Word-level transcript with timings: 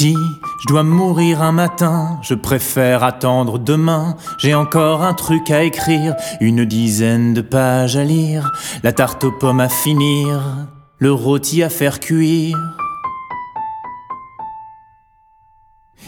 Si 0.00 0.14
je 0.60 0.66
dois 0.68 0.84
mourir 0.84 1.42
un 1.42 1.50
matin, 1.50 2.20
je 2.22 2.34
préfère 2.34 3.02
attendre 3.02 3.58
demain. 3.58 4.14
J'ai 4.38 4.54
encore 4.54 5.02
un 5.02 5.12
truc 5.12 5.50
à 5.50 5.64
écrire, 5.64 6.14
une 6.40 6.64
dizaine 6.64 7.34
de 7.34 7.40
pages 7.40 7.96
à 7.96 8.04
lire, 8.04 8.52
la 8.84 8.92
tarte 8.92 9.24
aux 9.24 9.32
pommes 9.32 9.58
à 9.58 9.68
finir, 9.68 10.68
le 10.98 11.10
rôti 11.10 11.64
à 11.64 11.68
faire 11.68 11.98
cuire. 11.98 12.56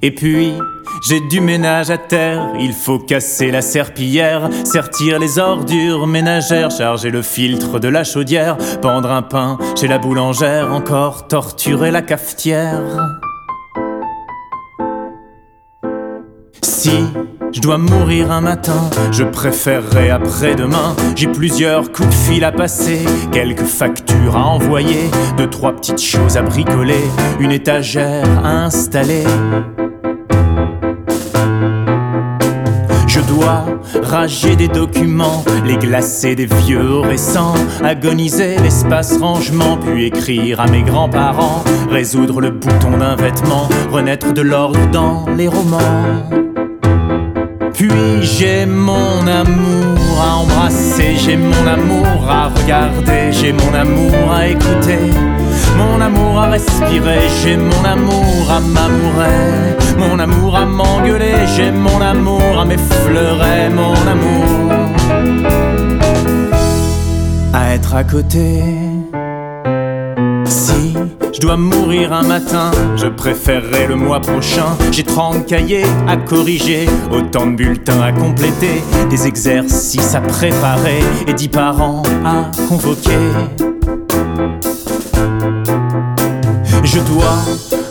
Et 0.00 0.14
puis, 0.14 0.54
j'ai 1.06 1.20
du 1.20 1.42
ménage 1.42 1.90
à 1.90 1.98
terre, 1.98 2.54
il 2.58 2.72
faut 2.72 2.98
casser 2.98 3.50
la 3.50 3.60
serpillière, 3.60 4.48
sertir 4.64 5.18
les 5.18 5.38
ordures 5.38 6.06
ménagères, 6.06 6.70
charger 6.70 7.10
le 7.10 7.20
filtre 7.20 7.78
de 7.78 7.88
la 7.88 8.02
chaudière, 8.02 8.56
pendre 8.80 9.10
un 9.10 9.20
pain 9.20 9.58
chez 9.78 9.88
la 9.88 9.98
boulangère, 9.98 10.72
encore 10.72 11.28
torturer 11.28 11.90
la 11.90 12.00
cafetière. 12.00 12.80
Si 16.84 17.06
je 17.50 17.62
dois 17.62 17.78
mourir 17.78 18.30
un 18.30 18.42
matin, 18.42 18.90
je 19.10 19.24
préférerais 19.24 20.10
après-demain. 20.10 20.94
J'ai 21.16 21.28
plusieurs 21.28 21.90
coups 21.90 22.10
de 22.10 22.14
fil 22.14 22.44
à 22.44 22.52
passer, 22.52 23.06
quelques 23.32 23.64
factures 23.64 24.36
à 24.36 24.44
envoyer, 24.44 25.08
deux, 25.38 25.48
trois 25.48 25.72
petites 25.72 26.02
choses 26.02 26.36
à 26.36 26.42
bricoler, 26.42 27.00
une 27.40 27.52
étagère 27.52 28.28
à 28.44 28.64
installer. 28.64 29.24
Je 33.06 33.20
dois 33.20 33.64
rager 34.02 34.54
des 34.54 34.68
documents, 34.68 35.42
les 35.64 35.78
glacer 35.78 36.34
des 36.34 36.44
vieux 36.44 36.98
récents, 36.98 37.54
agoniser 37.82 38.58
l'espace 38.58 39.16
rangement, 39.16 39.78
puis 39.78 40.04
écrire 40.04 40.60
à 40.60 40.66
mes 40.66 40.82
grands-parents, 40.82 41.64
résoudre 41.90 42.42
le 42.42 42.50
bouton 42.50 42.98
d'un 42.98 43.16
vêtement, 43.16 43.70
renaître 43.90 44.34
de 44.34 44.42
l'ordre 44.42 44.90
dans 44.90 45.24
les 45.34 45.48
romans. 45.48 46.43
J'ai 48.22 48.66
mon 48.66 49.26
amour 49.26 50.20
à 50.20 50.36
embrasser, 50.36 51.16
j'ai 51.16 51.36
mon 51.36 51.66
amour 51.66 52.06
à 52.28 52.48
regarder, 52.48 53.32
j'ai 53.32 53.52
mon 53.52 53.74
amour 53.74 54.32
à 54.32 54.46
écouter, 54.48 55.10
mon 55.76 56.00
amour 56.00 56.38
à 56.38 56.50
respirer, 56.50 57.28
j'ai 57.42 57.56
mon 57.56 57.84
amour 57.84 58.50
à 58.50 58.60
m'amourer, 58.60 59.76
mon 59.98 60.18
amour 60.18 60.56
à 60.56 60.64
m'engueuler, 60.64 61.46
j'ai 61.56 61.70
mon 61.70 62.00
amour 62.00 62.58
à 62.60 62.64
m'effleurer, 62.64 63.68
mon 63.70 63.94
amour 64.14 64.44
à 67.52 67.74
être 67.74 67.94
à 67.94 68.04
côté. 68.04 68.83
Je 71.44 71.48
dois 71.48 71.58
mourir 71.58 72.10
un 72.14 72.22
matin, 72.22 72.70
je 72.96 73.06
préférerais 73.06 73.86
le 73.86 73.96
mois 73.96 74.18
prochain. 74.18 74.78
J'ai 74.90 75.02
30 75.02 75.44
cahiers 75.44 75.84
à 76.08 76.16
corriger, 76.16 76.86
autant 77.12 77.46
de 77.48 77.56
bulletins 77.56 78.00
à 78.00 78.12
compléter, 78.12 78.82
des 79.10 79.26
exercices 79.26 80.14
à 80.14 80.22
préparer 80.22 81.00
et 81.28 81.34
10 81.34 81.48
parents 81.48 82.02
à 82.24 82.50
convoquer. 82.66 83.10
Je 86.82 86.98
dois 87.00 87.44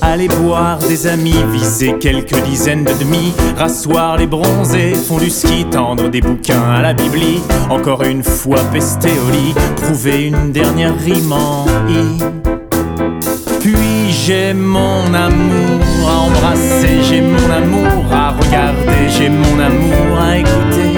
aller 0.00 0.28
boire 0.28 0.78
des 0.78 1.08
amis, 1.08 1.34
viser 1.50 1.98
quelques 1.98 2.40
dizaines 2.44 2.84
de 2.84 2.92
demi, 3.00 3.32
rasseoir 3.56 4.16
les 4.16 4.28
bronzés, 4.28 4.94
font 4.94 5.18
du 5.18 5.28
ski, 5.28 5.66
tendre 5.68 6.08
des 6.08 6.20
bouquins 6.20 6.70
à 6.70 6.82
la 6.82 6.94
bibli, 6.94 7.40
encore 7.68 8.04
une 8.04 8.22
fois 8.22 8.60
pester 8.72 9.10
au 9.10 9.30
lit, 9.32 9.54
prouver 9.74 10.26
une 10.26 10.52
dernière 10.52 10.96
rime 10.96 11.32
en 11.32 11.66
i. 11.88 12.59
J'ai 14.32 14.54
mon 14.54 15.12
amour 15.12 15.80
à 16.08 16.18
embrasser, 16.20 17.02
j'ai 17.02 17.20
mon 17.20 17.50
amour 17.50 18.04
à 18.12 18.30
regarder, 18.30 19.08
j'ai 19.08 19.28
mon 19.28 19.58
amour 19.58 20.20
à 20.24 20.38
écouter, 20.38 20.94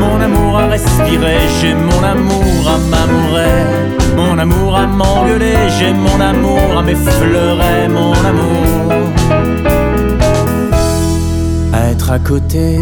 mon 0.00 0.18
amour 0.18 0.58
à 0.60 0.68
respirer, 0.68 1.40
j'ai 1.60 1.74
mon 1.74 2.02
amour 2.02 2.62
à 2.66 2.78
m'amourer, 2.90 3.60
mon 4.16 4.38
amour 4.38 4.76
à 4.78 4.86
m'engueuler, 4.86 5.68
j'ai 5.78 5.92
mon 5.92 6.18
amour 6.18 6.78
à 6.78 6.82
m'effleurer, 6.82 7.88
mon 7.88 8.14
amour 8.30 8.92
à 11.70 11.90
être 11.90 12.12
à 12.12 12.18
côté. 12.18 12.78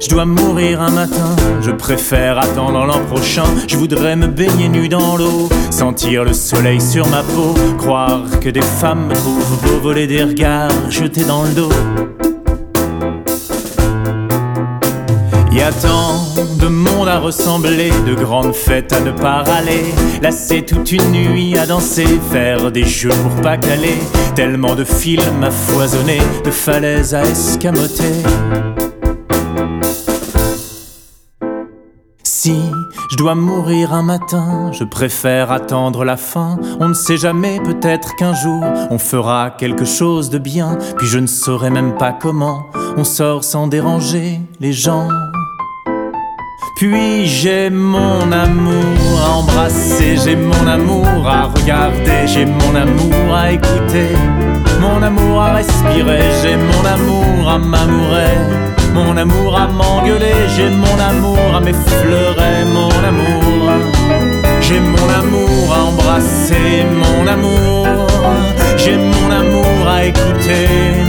Je 0.00 0.08
dois 0.08 0.24
mourir 0.24 0.80
un 0.80 0.90
matin, 0.90 1.36
je 1.60 1.70
préfère 1.70 2.38
attendre 2.38 2.86
l'an 2.86 3.00
prochain. 3.10 3.44
Je 3.68 3.76
voudrais 3.76 4.16
me 4.16 4.26
baigner 4.26 4.68
nu 4.68 4.88
dans 4.88 5.16
l'eau, 5.16 5.48
sentir 5.70 6.24
le 6.24 6.32
soleil 6.32 6.80
sur 6.80 7.06
ma 7.08 7.22
peau, 7.22 7.54
croire 7.78 8.22
que 8.40 8.48
des 8.48 8.62
femmes 8.62 9.06
me 9.06 9.14
trouvent 9.14 9.60
beau, 9.62 9.80
voler 9.82 10.06
des 10.06 10.24
regards 10.24 10.90
jetés 10.90 11.24
dans 11.24 11.42
le 11.42 11.50
dos. 11.50 11.72
Y 15.52 15.62
a 15.62 15.72
tant 15.72 16.14
de 16.58 16.68
monde 16.68 17.08
à 17.08 17.18
ressembler, 17.18 17.90
de 18.06 18.14
grandes 18.14 18.54
fêtes 18.54 18.92
à 18.92 19.00
ne 19.00 19.10
pas 19.10 19.42
râler, 19.42 19.84
lasser 20.22 20.62
toute 20.62 20.92
une 20.92 21.10
nuit 21.10 21.58
à 21.58 21.66
danser, 21.66 22.06
faire 22.30 22.70
des 22.70 22.84
jeux 22.84 23.10
pour 23.10 23.42
pas 23.42 23.56
caler, 23.56 23.98
tellement 24.34 24.74
de 24.74 24.84
films 24.84 25.42
à 25.42 25.50
foisonner, 25.50 26.20
de 26.44 26.50
falaises 26.50 27.14
à 27.14 27.22
escamoter. 27.22 28.22
Si 32.42 32.56
je 33.10 33.16
dois 33.18 33.34
mourir 33.34 33.92
un 33.92 34.02
matin, 34.02 34.70
je 34.72 34.84
préfère 34.84 35.52
attendre 35.52 36.06
la 36.06 36.16
fin. 36.16 36.58
On 36.80 36.88
ne 36.88 36.94
sait 36.94 37.18
jamais, 37.18 37.60
peut-être 37.60 38.16
qu'un 38.16 38.32
jour 38.32 38.64
on 38.90 38.96
fera 38.96 39.50
quelque 39.50 39.84
chose 39.84 40.30
de 40.30 40.38
bien, 40.38 40.78
puis 40.96 41.06
je 41.06 41.18
ne 41.18 41.26
saurais 41.26 41.68
même 41.68 41.96
pas 41.98 42.14
comment. 42.14 42.70
On 42.96 43.04
sort 43.04 43.44
sans 43.44 43.66
déranger 43.66 44.40
les 44.58 44.72
gens. 44.72 45.08
Puis 46.76 47.26
j'ai 47.26 47.68
mon 47.68 48.32
amour 48.32 49.20
à 49.22 49.32
embrasser, 49.32 50.16
j'ai 50.16 50.36
mon 50.36 50.66
amour 50.66 51.06
à 51.26 51.44
regarder, 51.44 52.26
j'ai 52.26 52.46
mon 52.46 52.74
amour 52.74 53.34
à 53.34 53.52
écouter, 53.52 54.16
mon 54.80 55.02
amour 55.02 55.42
à 55.42 55.56
respirer, 55.56 56.22
j'ai 56.40 56.56
mon 56.56 56.86
amour 56.86 57.50
à 57.50 57.58
m'amourer, 57.58 58.69
mon 58.92 59.16
amour 59.16 59.56
à 59.56 59.66
m'engueuler, 59.66 60.34
j'ai 60.56 60.70
mon 60.70 60.98
amour 60.98 61.38
à 61.54 61.60
m'effleurer, 61.60 62.64
mon 62.66 62.90
amour. 63.04 63.70
J'ai 64.60 64.80
mon 64.80 65.08
amour 65.08 65.74
à 65.74 65.84
embrasser, 65.84 66.84
mon 67.02 67.26
amour. 67.26 67.86
J'ai 68.76 68.96
mon 68.96 69.30
amour 69.30 69.88
à 69.88 70.04
écouter, 70.04 70.99